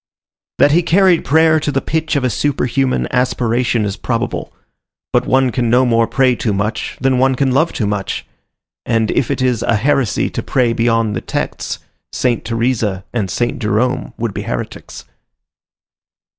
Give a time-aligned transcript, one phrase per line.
[0.57, 4.51] That he carried prayer to the pitch of a superhuman aspiration is probable:
[5.13, 8.25] but one can no more pray too much than one can love too much;
[8.83, 11.77] and if it is a heresy to pray beyond the texts,
[12.11, 15.05] Saint Theresa and Saint Jerome would be heretics.